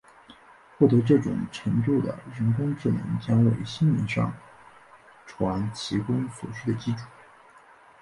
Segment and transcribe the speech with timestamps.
[0.79, 4.33] 获得这种程度的人工智能将为心灵上
[5.27, 7.05] 传提供所需的基础。